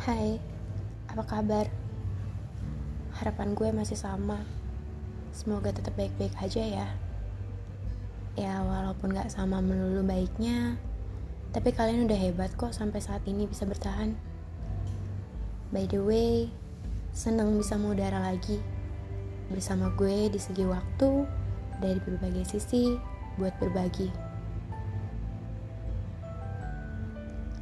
Hai, 0.00 0.36
apa 1.08 1.24
kabar? 1.24 1.64
Harapan 3.16 3.56
gue 3.56 3.72
masih 3.72 3.96
sama. 3.96 4.44
Semoga 5.32 5.72
tetap 5.72 5.96
baik-baik 5.96 6.36
aja 6.36 6.60
ya. 6.60 6.88
Ya, 8.36 8.60
walaupun 8.60 9.16
gak 9.16 9.32
sama 9.32 9.64
melulu 9.64 10.04
baiknya, 10.04 10.76
tapi 11.56 11.72
kalian 11.72 12.04
udah 12.04 12.18
hebat 12.28 12.52
kok 12.60 12.76
sampai 12.76 13.00
saat 13.00 13.24
ini 13.24 13.48
bisa 13.48 13.64
bertahan. 13.64 14.12
By 15.72 15.88
the 15.88 16.04
way, 16.04 16.52
seneng 17.16 17.56
bisa 17.56 17.80
mengudara 17.80 18.20
lagi 18.20 18.60
bersama 19.48 19.88
gue 19.96 20.28
di 20.28 20.36
segi 20.36 20.68
waktu 20.68 21.24
dari 21.80 21.96
berbagai 22.04 22.52
sisi 22.52 23.00
buat 23.40 23.56
berbagi. 23.56 24.29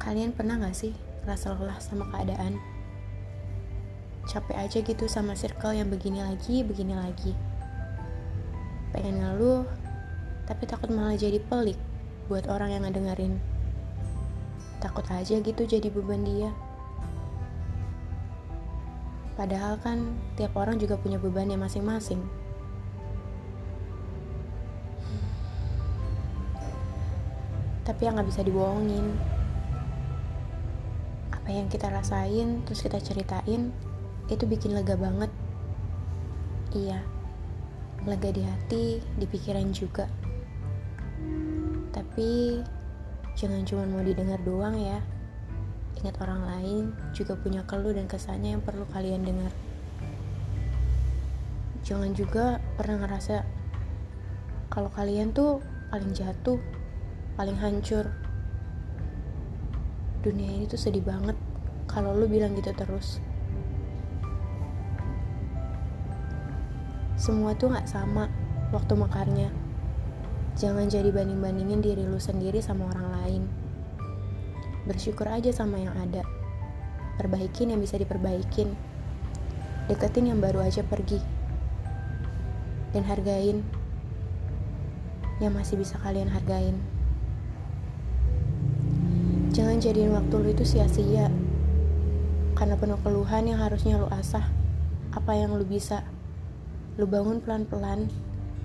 Kalian 0.09 0.33
pernah 0.33 0.57
gak 0.57 0.73
sih 0.73 0.89
rasa 1.21 1.53
lelah 1.53 1.77
sama 1.77 2.09
keadaan. 2.09 2.57
Capek 4.25 4.57
aja 4.57 4.81
gitu 4.81 5.05
sama 5.05 5.37
circle 5.37 5.77
yang 5.77 5.85
begini 5.85 6.25
lagi, 6.25 6.65
begini 6.65 6.97
lagi. 6.97 7.37
Pengen 8.89 9.21
ngeluh, 9.21 9.69
tapi 10.49 10.65
takut 10.65 10.89
malah 10.89 11.13
jadi 11.13 11.37
pelik 11.37 11.77
buat 12.25 12.49
orang 12.49 12.73
yang 12.73 12.89
ngedengerin. 12.89 13.37
Takut 14.81 15.05
aja 15.13 15.37
gitu 15.45 15.61
jadi 15.69 15.93
beban 15.93 16.25
dia. 16.25 16.49
Padahal 19.37 19.77
kan 19.77 20.17
tiap 20.41 20.57
orang 20.57 20.81
juga 20.81 20.97
punya 20.97 21.21
bebannya 21.21 21.53
masing-masing. 21.53 22.25
Tapi 27.85 28.01
yang 28.09 28.17
gak 28.17 28.25
bisa 28.25 28.41
dibohongin, 28.41 29.37
apa 31.49 31.65
yang 31.65 31.73
kita 31.73 31.89
rasain 31.89 32.61
terus 32.61 32.85
kita 32.85 33.01
ceritain 33.01 33.73
itu 34.29 34.45
bikin 34.45 34.77
lega 34.77 34.93
banget. 34.93 35.33
Iya 36.77 37.01
lega 38.05 38.29
di 38.29 38.45
hati 38.45 38.85
di 39.01 39.25
pikiran 39.25 39.73
juga. 39.73 40.05
Tapi 41.89 42.61
jangan 43.33 43.65
cuma 43.65 43.89
mau 43.89 44.05
didengar 44.05 44.37
doang 44.45 44.77
ya. 44.77 45.01
Ingat 45.97 46.21
orang 46.21 46.45
lain 46.53 46.83
juga 47.17 47.33
punya 47.33 47.65
keluh 47.65 47.97
dan 47.97 48.05
kesannya 48.05 48.53
yang 48.53 48.61
perlu 48.61 48.85
kalian 48.93 49.25
dengar. 49.25 49.49
Jangan 51.81 52.13
juga 52.13 52.61
pernah 52.77 53.09
ngerasa 53.09 53.41
kalau 54.69 54.93
kalian 54.93 55.33
tuh 55.33 55.65
paling 55.89 56.13
jatuh 56.13 56.61
paling 57.33 57.57
hancur 57.57 58.05
dunia 60.19 60.51
ini 60.51 60.67
tuh 60.67 60.75
sedih 60.75 61.03
banget 61.03 61.35
kalau 61.87 62.11
lu 62.11 62.27
bilang 62.27 62.51
gitu 62.59 62.75
terus. 62.75 63.23
Semua 67.15 67.55
tuh 67.55 67.71
gak 67.71 67.87
sama 67.87 68.27
waktu 68.71 68.93
makarnya. 68.95 69.49
Jangan 70.59 70.91
jadi 70.91 71.11
banding-bandingin 71.11 71.79
diri 71.79 72.03
lu 72.03 72.19
sendiri 72.19 72.59
sama 72.59 72.91
orang 72.91 73.07
lain. 73.19 73.43
Bersyukur 74.87 75.27
aja 75.27 75.51
sama 75.55 75.79
yang 75.79 75.95
ada. 75.95 76.23
Perbaikin 77.19 77.71
yang 77.71 77.79
bisa 77.79 77.95
diperbaikin. 77.99 78.75
Deketin 79.87 80.31
yang 80.31 80.39
baru 80.39 80.63
aja 80.63 80.83
pergi. 80.83 81.19
Dan 82.91 83.03
hargain 83.07 83.63
yang 85.39 85.55
masih 85.55 85.79
bisa 85.79 85.95
kalian 86.03 86.27
hargain 86.27 86.98
Jangan 89.49 89.81
jadiin 89.81 90.13
waktu 90.13 90.35
lu 90.37 90.53
itu 90.53 90.61
sia-sia. 90.61 91.25
Karena 92.53 92.77
penuh 92.77 93.01
keluhan 93.01 93.49
yang 93.49 93.57
harusnya 93.57 93.97
lu 93.97 94.05
asah. 94.13 94.45
Apa 95.09 95.33
yang 95.33 95.57
lu 95.57 95.65
bisa. 95.65 96.05
Lu 97.01 97.09
bangun 97.09 97.41
pelan-pelan 97.41 98.13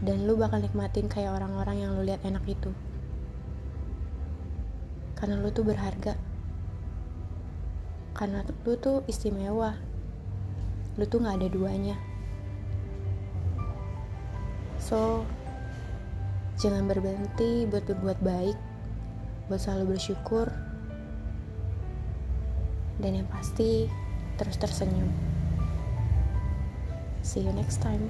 dan 0.05 0.29
lu 0.29 0.37
bakal 0.37 0.61
nikmatin 0.61 1.09
kayak 1.09 1.41
orang-orang 1.41 1.81
yang 1.81 1.91
lu 1.97 2.05
lihat 2.05 2.21
enak 2.21 2.45
itu. 2.45 2.69
Karena 5.17 5.41
lu 5.41 5.49
tuh 5.49 5.65
berharga. 5.65 6.21
Karena 8.13 8.45
lu 8.45 8.77
tuh 8.77 9.01
istimewa. 9.09 9.81
Lu 11.01 11.09
tuh 11.09 11.25
gak 11.25 11.41
ada 11.41 11.49
duanya. 11.49 11.97
So, 14.77 15.25
jangan 16.61 16.85
berhenti 16.85 17.65
buat 17.73 17.89
berbuat 17.89 18.21
baik, 18.21 18.59
buat 19.49 19.65
selalu 19.65 19.97
bersyukur, 19.97 20.53
dan 23.05 23.21
yang 23.21 23.29
pasti 23.29 23.85
terus 24.41 24.57
tersenyum. 24.57 25.13
See 27.21 27.45
you 27.45 27.53
next 27.53 27.85
time. 27.85 28.09